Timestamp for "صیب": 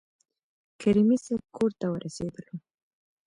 1.25-1.43